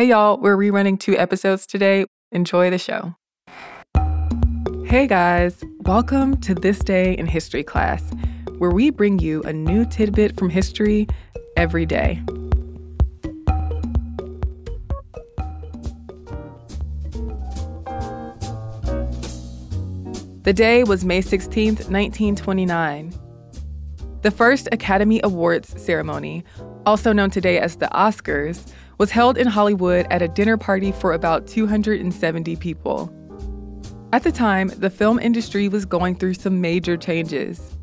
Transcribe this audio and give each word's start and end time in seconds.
Hey, 0.00 0.06
y'all, 0.06 0.38
we're 0.38 0.56
rerunning 0.56 0.98
two 0.98 1.14
episodes 1.18 1.66
today. 1.66 2.06
Enjoy 2.32 2.70
the 2.70 2.78
show. 2.78 3.16
Hey, 4.86 5.06
guys, 5.06 5.62
welcome 5.80 6.40
to 6.40 6.54
This 6.54 6.78
Day 6.78 7.12
in 7.12 7.26
History 7.26 7.62
class, 7.62 8.02
where 8.56 8.70
we 8.70 8.88
bring 8.88 9.18
you 9.18 9.42
a 9.42 9.52
new 9.52 9.84
tidbit 9.84 10.38
from 10.38 10.48
history 10.48 11.06
every 11.54 11.84
day. 11.84 12.22
The 20.44 20.54
day 20.54 20.82
was 20.82 21.04
May 21.04 21.20
16th, 21.20 21.90
1929. 21.90 23.12
The 24.22 24.30
first 24.30 24.66
Academy 24.72 25.20
Awards 25.22 25.78
ceremony, 25.78 26.42
also 26.86 27.12
known 27.12 27.28
today 27.28 27.58
as 27.58 27.76
the 27.76 27.88
Oscars, 27.88 28.66
was 29.00 29.10
held 29.10 29.38
in 29.38 29.46
Hollywood 29.46 30.06
at 30.10 30.20
a 30.20 30.28
dinner 30.28 30.58
party 30.58 30.92
for 30.92 31.14
about 31.14 31.46
270 31.46 32.54
people. 32.56 33.10
At 34.12 34.24
the 34.24 34.30
time, 34.30 34.68
the 34.76 34.90
film 34.90 35.18
industry 35.18 35.68
was 35.68 35.86
going 35.86 36.16
through 36.16 36.34
some 36.34 36.60
major 36.60 36.98
changes. 36.98 37.78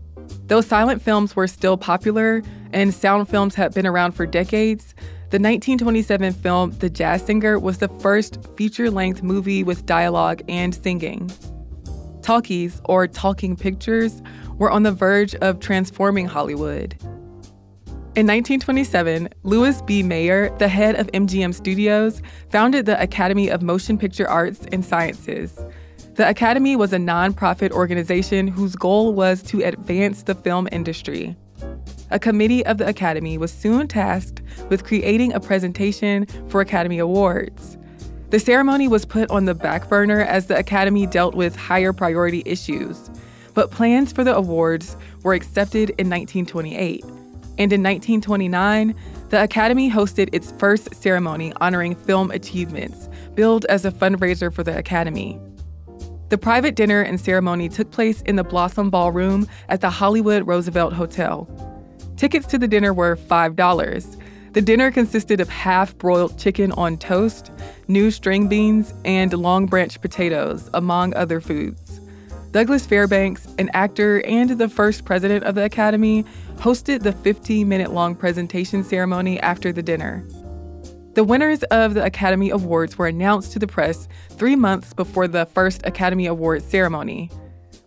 Though 0.46 0.62
silent 0.62 1.02
films 1.02 1.36
were 1.36 1.48
still 1.48 1.76
popular 1.76 2.44
and 2.72 2.94
sound 2.94 3.28
films 3.30 3.56
had 3.56 3.74
been 3.74 3.88
around 3.88 4.12
for 4.12 4.28
decades, 4.28 4.94
the 5.32 5.40
1927 5.40 6.34
film 6.34 6.70
The 6.78 6.90
Jazz 6.90 7.26
Singer 7.26 7.58
was 7.58 7.80
the 7.80 7.90
first 8.00 8.38
feature 8.56 8.92
length 8.92 9.24
movie 9.24 9.64
with 9.64 9.88
dialogue 9.88 10.44
and 10.48 10.76
singing. 10.76 11.32
Talkies, 12.22 12.80
or 12.86 13.08
talking 13.08 13.56
pictures, 13.56 14.22
were 14.60 14.70
on 14.70 14.84
the 14.84 14.92
verge 14.92 15.34
of 15.38 15.62
transforming 15.62 16.28
Hollywood. 16.28 16.96
In 18.18 18.26
1927, 18.26 19.30
Louis 19.44 19.80
B. 19.84 20.02
Mayer, 20.02 20.50
the 20.58 20.68
head 20.68 20.96
of 20.96 21.06
MGM 21.12 21.54
Studios, 21.54 22.20
founded 22.50 22.88
the 22.88 23.00
Academy 23.00 23.48
of 23.48 23.62
Motion 23.62 23.96
Picture 23.96 24.28
Arts 24.28 24.66
and 24.72 24.84
Sciences. 24.84 25.64
The 26.16 26.28
Academy 26.28 26.76
was 26.76 26.94
a 26.94 26.98
nonprofit 26.98 27.70
organization 27.70 28.48
whose 28.48 28.76
goal 28.76 29.14
was 29.14 29.44
to 29.44 29.62
advance 29.62 30.24
the 30.24 30.34
film 30.34 30.68
industry. 30.72 31.36
A 32.10 32.18
committee 32.18 32.66
of 32.66 32.80
the 32.80 32.88
Academy 32.88 33.38
was 33.38 33.52
soon 33.52 33.88
tasked 33.88 34.42
with 34.70 34.84
creating 34.84 35.32
a 35.34 35.40
presentation 35.40 36.26
for 36.48 36.60
Academy 36.60 36.98
Awards. 36.98 37.78
The 38.32 38.40
ceremony 38.40 38.88
was 38.88 39.06
put 39.06 39.30
on 39.30 39.46
the 39.46 39.54
back 39.54 39.90
burner 39.90 40.22
as 40.22 40.48
the 40.48 40.58
Academy 40.58 41.06
dealt 41.06 41.36
with 41.36 41.56
higher 41.56 41.94
priority 41.94 42.42
issues, 42.48 43.12
but 43.54 43.70
plans 43.70 44.12
for 44.12 44.24
the 44.24 44.36
awards 44.36 44.98
were 45.22 45.36
accepted 45.36 45.92
in 46.00 46.10
1928 46.10 47.06
and 47.58 47.74
in 47.74 47.82
1929, 47.82 48.96
the 49.30 49.44
Academy 49.44 49.92
hosted 49.92 50.30
its 50.32 50.52
first 50.54 50.94
ceremony 50.96 51.54
honoring 51.60 51.96
film 51.96 52.32
achievements, 52.32 53.10
billed 53.36 53.66
as 53.66 53.86
a 53.86 53.92
fundraiser 53.92 54.54
for 54.54 54.64
the 54.64 54.78
Academy. 54.78 55.40
The 56.30 56.38
private 56.38 56.76
dinner 56.76 57.02
and 57.02 57.20
ceremony 57.20 57.70
took 57.70 57.92
place 57.92 58.22
in 58.24 58.36
the 58.36 58.44
Blossom 58.44 58.90
Ballroom 58.90 59.48
at 59.70 59.82
the 59.82 59.90
Hollywood 59.90 60.46
Roosevelt 60.46 60.94
Hotel. 60.94 61.48
Tickets 62.18 62.48
to 62.48 62.58
the 62.58 62.68
dinner 62.68 62.94
were 62.94 63.16
$5. 63.16 64.22
The 64.54 64.62
dinner 64.62 64.92
consisted 64.92 65.40
of 65.40 65.50
half 65.50 65.98
broiled 65.98 66.38
chicken 66.38 66.72
on 66.74 66.98
toast, 66.98 67.52
new 67.88 68.12
string 68.12 68.48
beans, 68.48 68.94
and 69.06 69.32
long 69.34 69.68
branch 69.68 70.02
potatoes, 70.02 70.70
among 70.74 71.14
other 71.14 71.40
foods. 71.40 71.87
Douglas 72.52 72.86
Fairbanks, 72.86 73.46
an 73.58 73.70
actor 73.74 74.26
and 74.26 74.52
the 74.52 74.70
first 74.70 75.06
president 75.06 75.44
of 75.44 75.56
the 75.56 75.64
Academy, 75.64 76.24
hosted 76.56 77.04
the 77.04 77.12
15 77.12 77.68
minute 77.68 77.92
long 77.92 78.16
presentation 78.16 78.84
ceremony 78.84 79.40
after 79.42 79.72
the 79.72 79.84
dinner. 79.84 80.26
The 81.14 81.24
winners 81.24 81.64
of 81.64 81.94
the 81.94 82.06
Academy 82.06 82.50
Awards 82.50 82.98
were 82.98 83.08
announced 83.08 83.52
to 83.54 83.60
the 83.60 83.68
press 83.68 84.08
three 84.30 84.56
months 84.56 84.94
before 84.94 85.28
the 85.28 85.46
first 85.48 85.86
Academy 85.86 86.26
Awards 86.26 86.64
ceremony. 86.66 87.30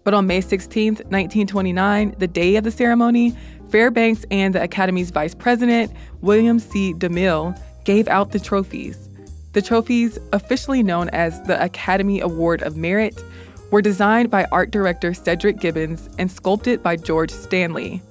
But 0.04 0.14
on 0.14 0.26
May 0.26 0.40
16, 0.40 0.94
1929, 0.94 2.16
the 2.18 2.26
day 2.26 2.56
of 2.56 2.64
the 2.64 2.70
ceremony, 2.70 3.36
Fairbanks 3.70 4.24
and 4.30 4.54
the 4.54 4.62
Academy's 4.62 5.10
vice 5.10 5.34
president, 5.34 5.92
William 6.20 6.58
C. 6.58 6.92
DeMille, 6.94 7.58
gave 7.84 8.08
out 8.08 8.32
the 8.32 8.40
trophies. 8.40 9.08
The 9.52 9.62
trophies, 9.62 10.18
officially 10.32 10.82
known 10.82 11.08
as 11.10 11.40
the 11.42 11.62
Academy 11.62 12.20
Award 12.20 12.62
of 12.62 12.76
Merit, 12.76 13.22
were 13.70 13.82
designed 13.82 14.30
by 14.30 14.46
art 14.52 14.70
director 14.70 15.14
Cedric 15.14 15.60
Gibbons 15.60 16.08
and 16.18 16.30
sculpted 16.30 16.82
by 16.82 16.96
George 16.96 17.30
Stanley. 17.30 18.02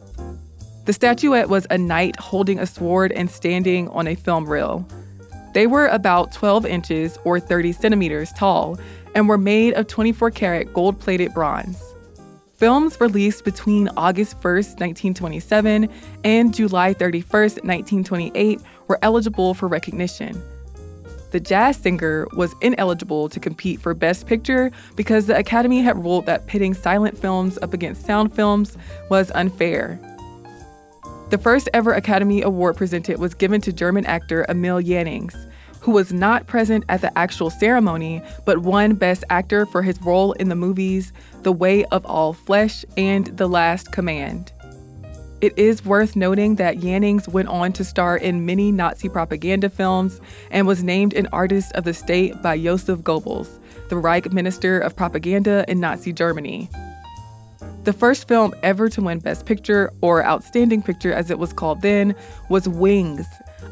The 0.85 0.93
statuette 0.93 1.49
was 1.49 1.67
a 1.69 1.77
knight 1.77 2.15
holding 2.19 2.59
a 2.59 2.65
sword 2.65 3.11
and 3.11 3.29
standing 3.29 3.89
on 3.89 4.07
a 4.07 4.15
film 4.15 4.47
reel. 4.49 4.87
They 5.53 5.67
were 5.67 5.87
about 5.87 6.31
12 6.31 6.65
inches 6.65 7.17
or 7.23 7.39
30 7.39 7.73
centimeters 7.73 8.31
tall 8.33 8.79
and 9.15 9.27
were 9.27 9.37
made 9.37 9.73
of 9.73 9.87
24 9.87 10.31
karat 10.31 10.73
gold 10.73 10.99
plated 10.99 11.33
bronze. 11.33 11.81
Films 12.55 12.99
released 12.99 13.45
between 13.45 13.87
August 13.95 14.33
1, 14.43 14.53
1927 14.53 15.89
and 16.23 16.53
July 16.53 16.93
31, 16.93 17.41
1928 17.41 18.59
were 18.87 18.99
eligible 19.01 19.53
for 19.53 19.67
recognition. 19.67 20.41
The 21.31 21.39
Jazz 21.39 21.77
Singer 21.77 22.27
was 22.33 22.55
ineligible 22.61 23.29
to 23.29 23.39
compete 23.39 23.79
for 23.79 23.93
Best 23.93 24.25
Picture 24.25 24.71
because 24.95 25.27
the 25.27 25.37
Academy 25.37 25.81
had 25.81 26.03
ruled 26.03 26.25
that 26.25 26.47
pitting 26.47 26.73
silent 26.73 27.17
films 27.17 27.59
up 27.61 27.73
against 27.73 28.05
sound 28.05 28.33
films 28.33 28.77
was 29.09 29.31
unfair. 29.31 29.99
The 31.29 31.37
first 31.37 31.69
ever 31.73 31.93
Academy 31.93 32.41
Award 32.41 32.77
presented 32.77 33.19
was 33.19 33.35
given 33.35 33.61
to 33.61 33.71
German 33.71 34.05
actor 34.05 34.47
Emil 34.49 34.81
Jannings, 34.81 35.35
who 35.81 35.91
was 35.91 36.11
not 36.11 36.47
present 36.47 36.83
at 36.89 37.01
the 37.01 37.15
actual 37.15 37.51
ceremony 37.51 38.23
but 38.45 38.59
won 38.59 38.95
Best 38.95 39.23
Actor 39.29 39.67
for 39.67 39.83
his 39.83 40.01
role 40.01 40.33
in 40.33 40.49
the 40.49 40.55
movies 40.55 41.13
The 41.43 41.51
Way 41.51 41.85
of 41.85 42.05
All 42.05 42.33
Flesh 42.33 42.83
and 42.97 43.27
The 43.37 43.47
Last 43.47 43.91
Command. 43.91 44.51
It 45.41 45.57
is 45.57 45.85
worth 45.85 46.17
noting 46.17 46.55
that 46.55 46.79
Jannings 46.79 47.29
went 47.29 47.47
on 47.47 47.71
to 47.73 47.85
star 47.85 48.17
in 48.17 48.45
many 48.45 48.73
Nazi 48.73 49.07
propaganda 49.07 49.69
films 49.69 50.19
and 50.51 50.67
was 50.67 50.83
named 50.83 51.13
an 51.13 51.29
Artist 51.31 51.71
of 51.75 51.85
the 51.85 51.93
State 51.93 52.41
by 52.41 52.59
Joseph 52.59 52.99
Goebbels, 52.99 53.47
the 53.87 53.95
Reich 53.95 54.33
Minister 54.33 54.79
of 54.79 54.97
Propaganda 54.97 55.63
in 55.69 55.79
Nazi 55.79 56.11
Germany. 56.11 56.69
The 57.85 57.93
first 57.93 58.27
film 58.27 58.53
ever 58.63 58.89
to 58.89 59.01
win 59.01 59.19
Best 59.19 59.45
Picture, 59.45 59.93
or 60.01 60.25
Outstanding 60.25 60.81
Picture 60.81 61.13
as 61.13 61.31
it 61.31 61.39
was 61.39 61.53
called 61.53 61.81
then, 61.81 62.15
was 62.49 62.67
Wings, 62.67 63.25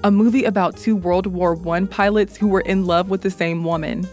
a 0.06 0.10
movie 0.10 0.46
about 0.46 0.78
two 0.78 0.96
World 0.96 1.28
War 1.28 1.60
I 1.70 1.84
pilots 1.86 2.38
who 2.38 2.48
were 2.48 2.62
in 2.62 2.86
love 2.86 3.10
with 3.10 3.24
the 3.24 3.30
same 3.30 3.66
woman. 3.66 4.08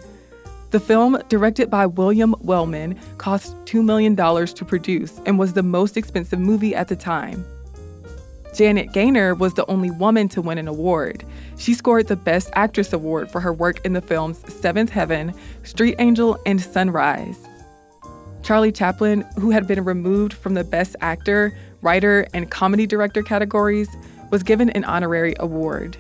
The 0.75 0.81
film, 0.81 1.17
directed 1.29 1.71
by 1.71 1.87
William 1.87 2.35
Wellman, 2.41 2.99
cost 3.17 3.55
$2 3.67 3.85
million 3.85 4.17
to 4.17 4.65
produce 4.65 5.21
and 5.25 5.39
was 5.39 5.53
the 5.53 5.63
most 5.63 5.97
expensive 5.97 6.41
movie 6.41 6.75
at 6.75 6.89
the 6.89 6.97
time. 6.97 7.47
Janet 8.57 8.93
Gaynor 8.93 9.37
was 9.37 9.55
the 9.55 9.65
only 9.71 9.93
woman 9.93 10.29
to 10.31 10.43
win 10.43 10.59
an 10.59 10.67
award. 10.67 11.25
She 11.59 11.75
scored 11.75 12.09
the 12.09 12.17
Best 12.17 12.51
Actress 12.55 12.93
award 12.93 13.31
for 13.31 13.41
her 13.41 13.53
work 13.53 13.87
in 13.87 13.93
the 13.93 14.01
films 14.01 14.43
Seventh 14.53 14.91
Heaven, 14.91 15.33
Street 15.63 15.95
Angel, 16.01 16.37
and 16.45 16.61
Sunrise. 16.61 17.39
Charlie 18.43 18.73
Chaplin, 18.73 19.21
who 19.39 19.53
had 19.53 19.69
been 19.69 19.85
removed 19.85 20.33
from 20.33 20.55
the 20.55 20.65
Best 20.65 20.97
Actor, 21.01 21.57
Writer, 21.83 22.27
and 22.35 22.51
Comedy 22.51 22.85
Director 22.85 23.23
categories, 23.23 23.89
was 24.33 24.43
given 24.43 24.71
an 24.71 24.83
honorary 24.83 25.37
award. 25.39 25.97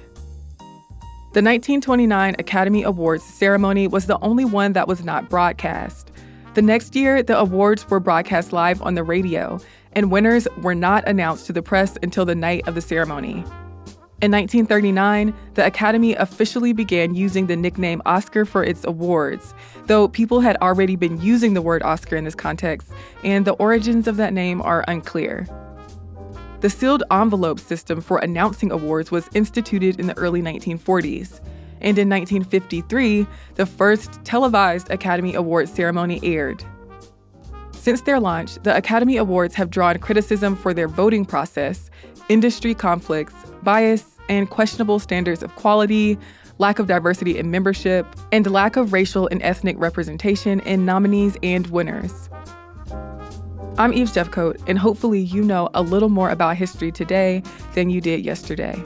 The 1.34 1.42
1929 1.42 2.36
Academy 2.38 2.84
Awards 2.84 3.24
ceremony 3.24 3.88
was 3.88 4.06
the 4.06 4.20
only 4.20 4.44
one 4.44 4.72
that 4.74 4.86
was 4.86 5.02
not 5.02 5.28
broadcast. 5.28 6.12
The 6.54 6.62
next 6.62 6.94
year, 6.94 7.24
the 7.24 7.36
awards 7.36 7.90
were 7.90 7.98
broadcast 7.98 8.52
live 8.52 8.80
on 8.82 8.94
the 8.94 9.02
radio, 9.02 9.58
and 9.94 10.12
winners 10.12 10.46
were 10.62 10.76
not 10.76 11.02
announced 11.08 11.46
to 11.46 11.52
the 11.52 11.60
press 11.60 11.98
until 12.04 12.24
the 12.24 12.36
night 12.36 12.68
of 12.68 12.76
the 12.76 12.80
ceremony. 12.80 13.44
In 14.22 14.30
1939, 14.30 15.34
the 15.54 15.66
Academy 15.66 16.14
officially 16.14 16.72
began 16.72 17.16
using 17.16 17.48
the 17.48 17.56
nickname 17.56 18.00
Oscar 18.06 18.44
for 18.44 18.62
its 18.62 18.84
awards, 18.84 19.54
though 19.86 20.06
people 20.06 20.38
had 20.38 20.56
already 20.58 20.94
been 20.94 21.20
using 21.20 21.54
the 21.54 21.62
word 21.62 21.82
Oscar 21.82 22.14
in 22.14 22.22
this 22.22 22.36
context, 22.36 22.92
and 23.24 23.44
the 23.44 23.54
origins 23.54 24.06
of 24.06 24.18
that 24.18 24.32
name 24.32 24.62
are 24.62 24.84
unclear. 24.86 25.48
The 26.64 26.70
sealed 26.70 27.02
envelope 27.10 27.60
system 27.60 28.00
for 28.00 28.16
announcing 28.20 28.72
awards 28.72 29.10
was 29.10 29.28
instituted 29.34 30.00
in 30.00 30.06
the 30.06 30.16
early 30.16 30.40
1940s. 30.40 31.42
And 31.82 31.98
in 31.98 32.08
1953, 32.08 33.26
the 33.56 33.66
first 33.66 34.18
televised 34.24 34.88
Academy 34.88 35.34
Awards 35.34 35.70
ceremony 35.70 36.20
aired. 36.22 36.64
Since 37.72 38.00
their 38.00 38.18
launch, 38.18 38.54
the 38.62 38.74
Academy 38.74 39.18
Awards 39.18 39.54
have 39.56 39.68
drawn 39.68 39.98
criticism 39.98 40.56
for 40.56 40.72
their 40.72 40.88
voting 40.88 41.26
process, 41.26 41.90
industry 42.30 42.74
conflicts, 42.74 43.34
bias, 43.62 44.16
and 44.30 44.48
questionable 44.48 44.98
standards 44.98 45.42
of 45.42 45.54
quality, 45.56 46.16
lack 46.56 46.78
of 46.78 46.86
diversity 46.86 47.36
in 47.36 47.50
membership, 47.50 48.06
and 48.32 48.50
lack 48.50 48.76
of 48.76 48.94
racial 48.94 49.26
and 49.26 49.42
ethnic 49.42 49.76
representation 49.78 50.60
in 50.60 50.86
nominees 50.86 51.36
and 51.42 51.66
winners. 51.66 52.30
I'm 53.76 53.92
Eve 53.92 54.12
Jeffcoat, 54.12 54.62
and 54.68 54.78
hopefully, 54.78 55.18
you 55.18 55.42
know 55.42 55.68
a 55.74 55.82
little 55.82 56.08
more 56.08 56.30
about 56.30 56.56
history 56.56 56.92
today 56.92 57.42
than 57.74 57.90
you 57.90 58.00
did 58.00 58.24
yesterday. 58.24 58.80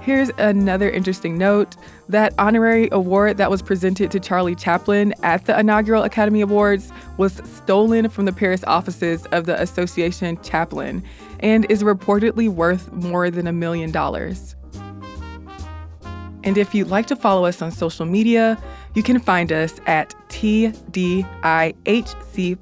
Here's 0.00 0.30
another 0.38 0.88
interesting 0.88 1.36
note 1.36 1.74
that 2.08 2.32
honorary 2.38 2.88
award 2.92 3.36
that 3.38 3.50
was 3.50 3.62
presented 3.62 4.12
to 4.12 4.20
Charlie 4.20 4.54
Chaplin 4.54 5.12
at 5.24 5.46
the 5.46 5.58
inaugural 5.58 6.04
Academy 6.04 6.40
Awards 6.40 6.92
was 7.16 7.42
stolen 7.52 8.08
from 8.10 8.26
the 8.26 8.32
Paris 8.32 8.62
offices 8.64 9.26
of 9.32 9.46
the 9.46 9.60
Association 9.60 10.40
Chaplin 10.42 11.02
and 11.40 11.68
is 11.68 11.82
reportedly 11.82 12.48
worth 12.48 12.92
more 12.92 13.28
than 13.28 13.48
a 13.48 13.52
million 13.52 13.90
dollars. 13.90 14.54
And 16.44 16.56
if 16.56 16.76
you'd 16.76 16.88
like 16.88 17.06
to 17.06 17.16
follow 17.16 17.44
us 17.44 17.60
on 17.60 17.72
social 17.72 18.06
media, 18.06 18.62
you 18.94 19.02
can 19.02 19.18
find 19.18 19.50
us 19.50 19.80
at 19.86 20.14
TDIHC 20.28 21.24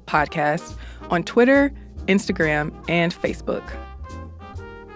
Podcast 0.07 0.75
on 1.09 1.23
Twitter, 1.23 1.73
Instagram, 2.07 2.73
and 2.89 3.13
Facebook. 3.13 3.63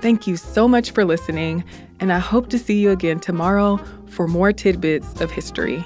Thank 0.01 0.27
you 0.27 0.37
so 0.37 0.67
much 0.67 0.91
for 0.91 1.05
listening, 1.05 1.63
and 1.99 2.13
I 2.13 2.19
hope 2.19 2.49
to 2.49 2.59
see 2.59 2.79
you 2.79 2.91
again 2.91 3.19
tomorrow 3.19 3.79
for 4.07 4.27
more 4.27 4.51
tidbits 4.51 5.21
of 5.21 5.31
history. 5.31 5.83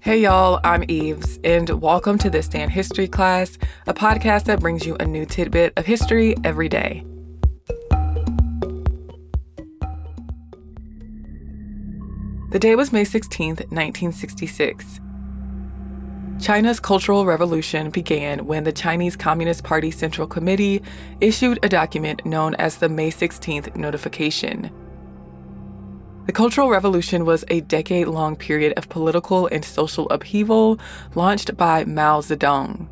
Hey 0.00 0.22
y'all, 0.22 0.60
I'm 0.62 0.84
Eves, 0.88 1.38
and 1.42 1.70
welcome 1.80 2.18
to 2.18 2.28
Day 2.28 2.42
in 2.60 2.68
History 2.68 3.08
class, 3.08 3.56
a 3.86 3.94
podcast 3.94 4.44
that 4.44 4.60
brings 4.60 4.84
you 4.84 4.94
a 4.96 5.06
new 5.06 5.24
tidbit 5.24 5.72
of 5.78 5.86
history 5.86 6.34
every 6.44 6.68
day. 6.68 7.02
The 12.52 12.58
day 12.58 12.76
was 12.76 12.92
May 12.92 13.04
16, 13.04 13.48
1966. 13.48 15.00
China's 16.38 16.80
Cultural 16.80 17.24
Revolution 17.24 17.88
began 17.88 18.44
when 18.44 18.64
the 18.64 18.72
Chinese 18.72 19.16
Communist 19.16 19.64
Party 19.64 19.90
Central 19.90 20.26
Committee 20.26 20.82
issued 21.22 21.58
a 21.62 21.68
document 21.70 22.26
known 22.26 22.54
as 22.56 22.76
the 22.76 22.90
May 22.90 23.10
16th 23.10 23.74
Notification. 23.74 24.70
The 26.26 26.32
Cultural 26.32 26.68
Revolution 26.68 27.24
was 27.24 27.42
a 27.48 27.62
decade 27.62 28.08
long 28.08 28.36
period 28.36 28.74
of 28.76 28.90
political 28.90 29.46
and 29.46 29.64
social 29.64 30.06
upheaval 30.10 30.78
launched 31.14 31.56
by 31.56 31.86
Mao 31.86 32.20
Zedong. 32.20 32.86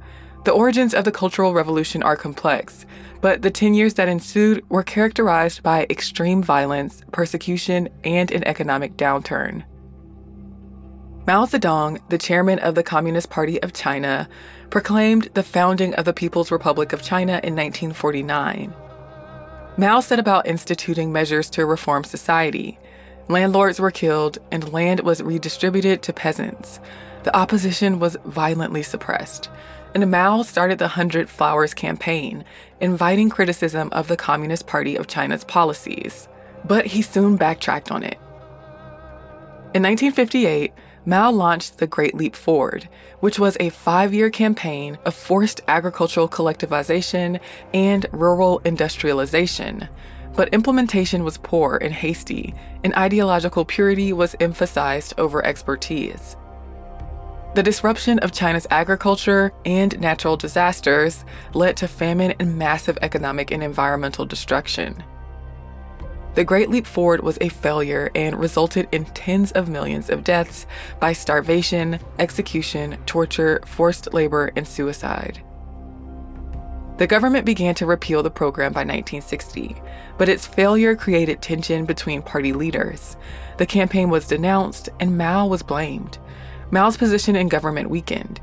The 0.44 0.52
origins 0.52 0.94
of 0.94 1.04
the 1.04 1.12
Cultural 1.12 1.52
Revolution 1.52 2.02
are 2.02 2.16
complex, 2.16 2.87
but 3.20 3.42
the 3.42 3.50
10 3.50 3.75
years 3.75 3.94
that 3.94 4.08
ensued 4.08 4.64
were 4.70 4.82
characterized 4.82 5.62
by 5.62 5.87
extreme 5.90 6.42
violence, 6.42 7.02
persecution, 7.12 7.90
and 8.04 8.31
an 8.31 8.44
economic 8.44 8.96
downturn. 8.96 9.64
Mao 11.26 11.44
Zedong, 11.44 12.00
the 12.08 12.16
chairman 12.16 12.58
of 12.60 12.75
the 12.75 12.82
Communist 12.82 13.28
Party 13.28 13.62
of 13.62 13.75
China, 13.75 14.26
proclaimed 14.70 15.28
the 15.34 15.42
founding 15.42 15.94
of 15.96 16.06
the 16.06 16.14
People's 16.14 16.50
Republic 16.50 16.94
of 16.94 17.02
China 17.02 17.34
in 17.44 17.54
1949. 17.54 18.72
Mao 19.76 20.00
set 20.00 20.19
about 20.19 20.46
instituting 20.46 21.12
measures 21.12 21.50
to 21.50 21.66
reform 21.66 22.02
society. 22.02 22.78
Landlords 23.28 23.78
were 23.78 23.90
killed 23.90 24.38
and 24.50 24.72
land 24.72 25.00
was 25.00 25.22
redistributed 25.22 26.02
to 26.02 26.12
peasants. 26.14 26.81
The 27.25 27.37
opposition 27.37 27.98
was 27.98 28.16
violently 28.25 28.82
suppressed. 28.82 29.50
And 29.94 30.10
Mao 30.10 30.42
started 30.42 30.78
the 30.78 30.88
Hundred 30.88 31.28
Flowers 31.28 31.75
campaign, 31.75 32.44
inviting 32.81 33.28
criticism 33.28 33.88
of 33.92 34.08
the 34.08 34.16
Communist 34.16 34.66
Party 34.66 34.96
of 34.96 35.08
China's 35.08 35.44
policies. 35.44 36.28
But 36.64 36.87
he 36.87 37.02
soon 37.02 37.37
backtracked 37.37 37.90
on 37.90 38.02
it. 38.02 38.19
In 39.75 39.82
1958, 39.82 40.72
Mao 41.06 41.31
launched 41.31 41.78
the 41.78 41.87
Great 41.87 42.14
Leap 42.14 42.37
Forward, 42.37 42.88
which 43.20 43.38
was 43.38 43.56
a 43.58 43.70
five 43.70 44.12
year 44.12 44.31
campaign 44.31 44.98
of 45.04 45.14
forced 45.14 45.60
agricultural 45.66 46.28
collectivization 46.28 47.40
and 47.72 48.06
rural 48.12 48.60
industrialization. 48.64 49.88
But 50.34 50.52
implementation 50.54 51.25
was 51.25 51.38
poor 51.38 51.78
and 51.81 51.92
hasty, 51.92 52.54
and 52.84 52.94
ideological 52.94 53.64
purity 53.64 54.12
was 54.12 54.37
emphasized 54.40 55.14
over 55.19 55.44
expertise. 55.44 56.37
The 57.52 57.64
disruption 57.64 58.20
of 58.20 58.31
China's 58.31 58.69
agriculture 58.70 59.52
and 59.64 59.99
natural 59.99 60.37
disasters 60.37 61.25
led 61.52 61.76
to 61.79 61.88
famine 61.88 62.35
and 62.38 62.56
massive 62.56 62.97
economic 63.02 63.50
and 63.50 63.61
environmental 63.61 64.25
destruction. 64.25 65.02
The 66.35 66.44
Great 66.44 66.70
Leap 66.70 66.87
Forward 66.87 67.25
was 67.25 67.38
a 67.41 67.49
failure 67.49 68.08
and 68.14 68.38
resulted 68.38 68.88
in 68.93 69.05
tens 69.06 69.50
of 69.50 69.69
millions 69.69 70.11
of 70.11 70.23
deaths 70.23 70.64
by 71.00 71.12
starvation, 71.12 71.99
execution, 72.20 72.97
torture, 73.05 73.61
forced 73.67 74.14
labor, 74.14 74.52
and 74.55 74.67
suicide. 74.67 75.43
The 76.99 77.08
government 77.08 77.47
began 77.47 77.75
to 77.76 77.87
repeal 77.87 78.23
the 78.23 78.31
program 78.31 78.73
by 78.73 78.82
1960, 78.82 79.75
but 80.19 80.29
its 80.29 80.47
failure 80.47 80.94
created 80.94 81.43
tension 81.43 81.85
between 81.85 82.23
party 82.23 82.52
leaders. 82.52 83.17
The 83.56 83.67
campaign 83.67 84.08
was 84.08 84.29
denounced, 84.29 84.88
and 85.00 85.19
Mao 85.19 85.49
was 85.49 85.64
blamed. 85.64 86.19
Mao's 86.70 86.96
position 86.96 87.37
in 87.37 87.49
government 87.49 87.90
weakened. 87.90 88.40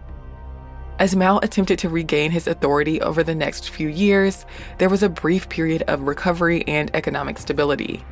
As 1.00 1.16
Mao 1.16 1.38
attempted 1.40 1.78
to 1.80 1.90
regain 1.90 2.32
his 2.32 2.48
authority 2.48 3.00
over 3.02 3.24
the 3.24 3.36
next 3.36 3.70
few 3.70 3.88
years, 3.88 4.46
there 4.80 4.90
was 4.90 5.04
a 5.04 5.10
brief 5.10 5.48
period 5.48 5.84
of 5.84 6.02
recovery 6.02 6.68
and 6.68 6.90
economic 6.96 7.38
stability. 7.38 8.04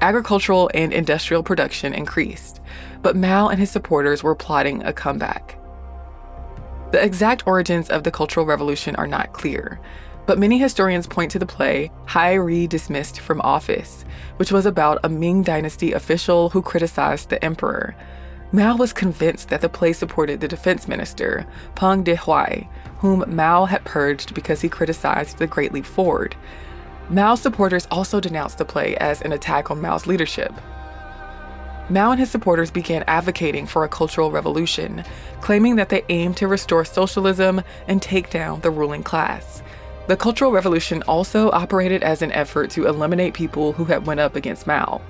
Agricultural 0.00 0.68
and 0.74 0.92
industrial 0.92 1.44
production 1.44 1.94
increased, 1.94 2.60
but 3.00 3.16
Mao 3.16 3.48
and 3.48 3.60
his 3.60 3.70
supporters 3.70 4.22
were 4.22 4.34
plotting 4.34 4.82
a 4.82 4.92
comeback. 4.92 5.56
The 6.90 7.02
exact 7.02 7.46
origins 7.46 7.88
of 7.88 8.02
the 8.02 8.10
Cultural 8.10 8.44
Revolution 8.44 8.96
are 8.96 9.06
not 9.06 9.32
clear, 9.32 9.80
but 10.26 10.38
many 10.38 10.58
historians 10.58 11.06
point 11.06 11.30
to 11.30 11.38
the 11.38 11.46
play 11.46 11.90
Hai 12.06 12.34
Rui 12.34 12.66
Dismissed 12.66 13.20
from 13.20 13.40
Office, 13.40 14.04
which 14.36 14.52
was 14.52 14.66
about 14.66 14.98
a 15.04 15.08
Ming 15.08 15.42
Dynasty 15.42 15.92
official 15.92 16.50
who 16.50 16.60
criticized 16.60 17.30
the 17.30 17.42
emperor. 17.44 17.94
Mao 18.54 18.76
was 18.76 18.92
convinced 18.92 19.48
that 19.48 19.62
the 19.62 19.68
play 19.70 19.94
supported 19.94 20.40
the 20.40 20.48
defense 20.48 20.86
minister, 20.86 21.46
Peng 21.74 22.04
Dehuai, 22.04 22.68
whom 22.98 23.24
Mao 23.34 23.64
had 23.64 23.84
purged 23.84 24.34
because 24.34 24.60
he 24.60 24.68
criticized 24.68 25.38
the 25.38 25.46
Great 25.46 25.72
Leap 25.72 25.86
Forward. 25.86 26.36
Mao's 27.08 27.40
supporters 27.40 27.88
also 27.90 28.20
denounced 28.20 28.58
the 28.58 28.64
play 28.64 28.94
as 28.96 29.22
an 29.22 29.32
attack 29.32 29.70
on 29.70 29.80
Mao's 29.80 30.06
leadership. 30.06 30.52
Mao 31.88 32.10
and 32.10 32.20
his 32.20 32.30
supporters 32.30 32.70
began 32.70 33.04
advocating 33.06 33.66
for 33.66 33.84
a 33.84 33.88
cultural 33.88 34.30
revolution, 34.30 35.02
claiming 35.40 35.76
that 35.76 35.88
they 35.88 36.04
aimed 36.10 36.36
to 36.36 36.46
restore 36.46 36.84
socialism 36.84 37.62
and 37.88 38.00
take 38.00 38.30
down 38.30 38.60
the 38.60 38.70
ruling 38.70 39.02
class. 39.02 39.62
The 40.08 40.16
Cultural 40.16 40.52
Revolution 40.52 41.02
also 41.02 41.50
operated 41.52 42.02
as 42.02 42.22
an 42.22 42.32
effort 42.32 42.70
to 42.70 42.86
eliminate 42.86 43.34
people 43.34 43.72
who 43.72 43.84
had 43.84 44.06
went 44.06 44.20
up 44.20 44.36
against 44.36 44.66
Mao. 44.66 45.00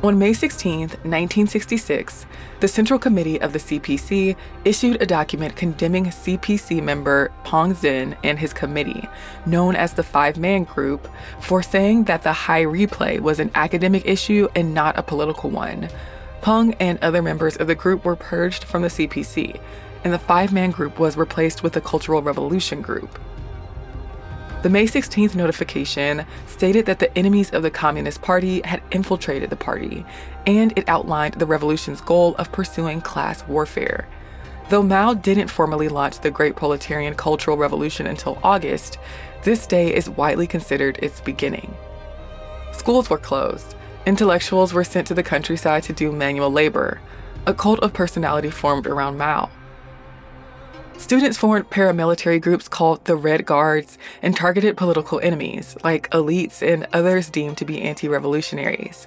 On 0.00 0.16
May 0.16 0.32
16, 0.32 0.80
1966, 0.80 2.24
the 2.60 2.68
Central 2.68 3.00
Committee 3.00 3.40
of 3.40 3.52
the 3.52 3.58
CPC 3.58 4.36
issued 4.64 5.02
a 5.02 5.06
document 5.06 5.56
condemning 5.56 6.04
CPC 6.04 6.80
member 6.80 7.32
Peng 7.42 7.74
Zhen 7.74 8.16
and 8.22 8.38
his 8.38 8.52
committee, 8.52 9.08
known 9.44 9.74
as 9.74 9.94
the 9.94 10.04
Five 10.04 10.38
Man 10.38 10.62
Group, 10.62 11.08
for 11.40 11.64
saying 11.64 12.04
that 12.04 12.22
the 12.22 12.32
Hai 12.32 12.60
Rui 12.60 12.86
play 12.86 13.18
was 13.18 13.40
an 13.40 13.50
academic 13.56 14.06
issue 14.06 14.46
and 14.54 14.72
not 14.72 14.96
a 14.96 15.02
political 15.02 15.50
one. 15.50 15.88
Peng 16.42 16.74
and 16.74 17.00
other 17.02 17.20
members 17.20 17.56
of 17.56 17.66
the 17.66 17.74
group 17.74 18.04
were 18.04 18.14
purged 18.14 18.62
from 18.62 18.82
the 18.82 18.88
CPC, 18.88 19.60
and 20.04 20.12
the 20.12 20.18
Five 20.20 20.52
Man 20.52 20.70
Group 20.70 21.00
was 21.00 21.16
replaced 21.16 21.64
with 21.64 21.72
the 21.72 21.80
Cultural 21.80 22.22
Revolution 22.22 22.82
Group. 22.82 23.18
The 24.60 24.70
May 24.70 24.86
16th 24.86 25.36
notification 25.36 26.26
stated 26.46 26.84
that 26.86 26.98
the 26.98 27.16
enemies 27.16 27.52
of 27.52 27.62
the 27.62 27.70
Communist 27.70 28.22
Party 28.22 28.60
had 28.64 28.82
infiltrated 28.90 29.50
the 29.50 29.56
party, 29.56 30.04
and 30.48 30.76
it 30.76 30.88
outlined 30.88 31.34
the 31.34 31.46
revolution's 31.46 32.00
goal 32.00 32.34
of 32.36 32.50
pursuing 32.50 33.00
class 33.00 33.46
warfare. 33.46 34.08
Though 34.68 34.82
Mao 34.82 35.14
didn't 35.14 35.46
formally 35.46 35.88
launch 35.88 36.18
the 36.18 36.32
Great 36.32 36.56
Proletarian 36.56 37.14
Cultural 37.14 37.56
Revolution 37.56 38.08
until 38.08 38.40
August, 38.42 38.98
this 39.44 39.64
day 39.64 39.94
is 39.94 40.10
widely 40.10 40.48
considered 40.48 40.98
its 41.00 41.20
beginning. 41.20 41.72
Schools 42.72 43.08
were 43.08 43.16
closed, 43.16 43.76
intellectuals 44.06 44.74
were 44.74 44.82
sent 44.82 45.06
to 45.06 45.14
the 45.14 45.22
countryside 45.22 45.84
to 45.84 45.92
do 45.92 46.10
manual 46.10 46.50
labor. 46.50 47.00
A 47.46 47.54
cult 47.54 47.78
of 47.78 47.92
personality 47.92 48.50
formed 48.50 48.88
around 48.88 49.18
Mao. 49.18 49.50
Students 50.98 51.38
formed 51.38 51.70
paramilitary 51.70 52.40
groups 52.40 52.68
called 52.68 53.04
the 53.04 53.16
Red 53.16 53.46
Guards 53.46 53.96
and 54.20 54.36
targeted 54.36 54.76
political 54.76 55.20
enemies, 55.20 55.76
like 55.82 56.10
elites 56.10 56.60
and 56.60 56.86
others 56.92 57.30
deemed 57.30 57.56
to 57.58 57.64
be 57.64 57.80
anti 57.80 58.08
revolutionaries. 58.08 59.06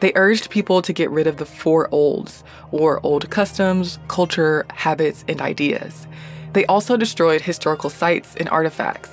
They 0.00 0.12
urged 0.14 0.50
people 0.50 0.82
to 0.82 0.92
get 0.92 1.10
rid 1.10 1.26
of 1.26 1.36
the 1.36 1.46
four 1.46 1.88
olds, 1.92 2.42
or 2.70 3.00
old 3.02 3.30
customs, 3.30 3.98
culture, 4.08 4.66
habits, 4.74 5.24
and 5.28 5.40
ideas. 5.40 6.06
They 6.52 6.66
also 6.66 6.96
destroyed 6.96 7.42
historical 7.42 7.90
sites 7.90 8.34
and 8.36 8.48
artifacts. 8.48 9.10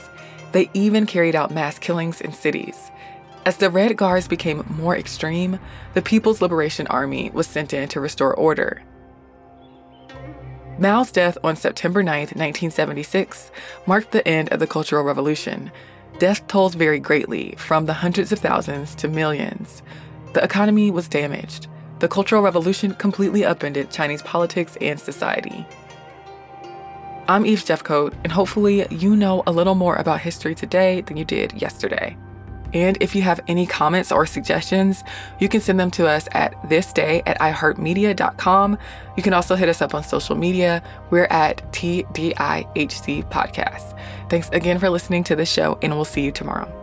They 0.54 0.70
even 0.74 1.06
carried 1.06 1.36
out 1.36 1.52
mass 1.52 1.78
killings 1.78 2.22
in 2.22 2.34
cities. 2.34 2.90
As 3.46 3.58
the 3.58 3.70
Red 3.70 3.98
Guards 3.98 4.28
became 4.28 4.66
more 4.78 4.96
extreme, 4.96 5.60
the 5.94 6.02
People's 6.02 6.42
Liberation 6.42 6.88
Army 6.88 7.30
was 7.32 7.48
sent 7.48 7.74
in 7.74 7.90
to 7.90 8.00
restore 8.00 8.34
order. 8.34 8.82
Mao's 10.80 11.12
death 11.12 11.38
on 11.44 11.56
September 11.56 12.02
9, 12.02 12.20
1976, 12.20 13.52
marked 13.86 14.12
the 14.12 14.28
end 14.28 14.52
of 14.52 14.60
the 14.60 14.68
Cultural 14.68 15.04
Revolution. 15.04 15.72
Death 16.18 16.46
tolls 16.48 16.74
vary 16.74 17.00
greatly, 17.00 17.54
from 17.58 17.86
the 17.86 17.94
hundreds 17.94 18.32
of 18.32 18.40
thousands 18.40 18.96
to 18.96 19.08
millions. 19.08 19.84
The 20.34 20.44
economy 20.44 20.90
was 20.90 21.08
damaged. 21.08 21.68
The 22.00 22.08
Cultural 22.08 22.42
Revolution 22.42 22.96
completely 22.96 23.46
upended 23.46 23.92
Chinese 23.92 24.24
politics 24.24 24.76
and 24.82 25.00
society. 25.00 25.66
I'm 27.28 27.46
Eve 27.46 27.64
Jeffcoat, 27.64 28.14
and 28.24 28.32
hopefully, 28.32 28.88
you 28.90 29.16
know 29.16 29.44
a 29.46 29.52
little 29.52 29.76
more 29.76 29.96
about 29.96 30.22
history 30.22 30.56
today 30.56 31.02
than 31.02 31.18
you 31.18 31.24
did 31.24 31.54
yesterday. 31.54 32.18
And 32.74 32.98
if 33.00 33.16
you 33.16 33.22
have 33.22 33.40
any 33.48 33.66
comments 33.66 34.12
or 34.12 34.26
suggestions, 34.26 35.04
you 35.40 35.48
can 35.48 35.62
send 35.62 35.80
them 35.80 35.92
to 35.92 36.08
us 36.08 36.28
at 36.32 36.54
thisday 36.64 37.22
at 37.26 37.40
iheartmedia.com. 37.40 38.78
You 39.16 39.24
can 39.24 39.34
also 39.34 39.56
hit 39.56 39.70
us 39.70 39.82
up 39.82 39.94
on 39.94 40.04
social 40.04 40.36
media. 40.36 40.82
We're 41.10 41.26
at 41.26 41.58
TDIHC 41.72 43.30
Podcast. 43.30 43.98
Thanks 44.30 44.50
again 44.50 44.80
for 44.80 44.90
listening 44.90 45.24
to 45.26 45.36
the 45.36 45.46
show, 45.46 45.78
and 45.82 45.94
we'll 45.94 46.06
see 46.06 46.22
you 46.22 46.32
tomorrow. 46.32 46.83